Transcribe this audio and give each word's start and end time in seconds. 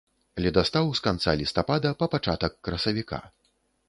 Ледастаў 0.43 0.87
з 0.99 1.03
канца 1.07 1.35
лістапада 1.41 1.91
па 1.99 2.07
пачатак 2.13 2.57
красавіка. 2.69 3.21